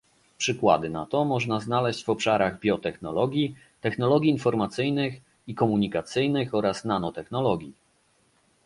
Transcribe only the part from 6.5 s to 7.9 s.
oraz nanotechnologii